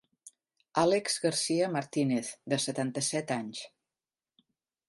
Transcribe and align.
Alex 0.83 1.17
Garcia 1.25 1.69
Martínez, 1.75 2.33
de 2.55 2.61
setanta-set 2.65 3.35
anys. 3.39 3.63